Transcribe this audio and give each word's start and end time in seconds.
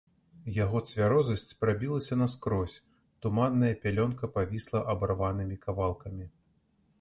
Яго 0.63 0.77
цвярозасць 0.91 1.51
прабілася 1.65 2.17
наскрозь, 2.21 2.77
туманная 3.27 3.71
пялёнка 3.85 4.31
павісла 4.39 4.79
абарванымі 4.95 5.55
кавалкамі. 5.69 6.25